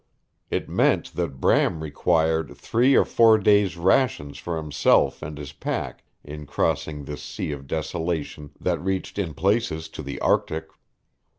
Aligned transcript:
It 0.49 0.67
meant 0.67 1.13
that 1.13 1.39
Bram 1.39 1.83
required 1.83 2.57
three 2.57 2.95
or 2.95 3.05
four 3.05 3.37
days' 3.37 3.77
rations 3.77 4.39
for 4.39 4.57
himself 4.57 5.21
and 5.21 5.37
his 5.37 5.53
pack 5.53 6.03
in 6.23 6.47
crossing 6.47 7.05
this 7.05 7.21
sea 7.21 7.51
of 7.51 7.67
desolation 7.67 8.49
that 8.59 8.83
reached 8.83 9.19
in 9.19 9.35
places 9.35 9.87
to 9.89 10.01
the 10.01 10.19
Arctic. 10.19 10.69